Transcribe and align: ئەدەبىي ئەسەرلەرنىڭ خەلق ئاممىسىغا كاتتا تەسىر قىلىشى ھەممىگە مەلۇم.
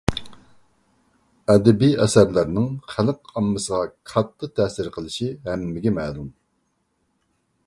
ئەدەبىي 1.53 1.93
ئەسەرلەرنىڭ 2.05 2.67
خەلق 2.95 3.31
ئاممىسىغا 3.35 3.85
كاتتا 4.15 4.53
تەسىر 4.61 4.93
قىلىشى 4.97 5.33
ھەممىگە 5.49 5.99
مەلۇم. 6.01 6.35